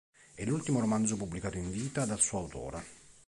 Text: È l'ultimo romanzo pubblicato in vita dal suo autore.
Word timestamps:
È 0.33 0.43
l'ultimo 0.45 0.79
romanzo 0.79 1.15
pubblicato 1.15 1.57
in 1.59 1.69
vita 1.69 2.05
dal 2.05 2.19
suo 2.19 2.39
autore. 2.39 2.83